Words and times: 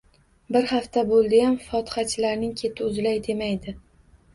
Bir 0.55 0.65
hafta 0.71 1.03
bo’ldiyam 1.11 1.59
fotihachilarning 1.67 2.59
keti 2.65 2.93
uzilay 2.93 3.25
demaydi. 3.33 3.81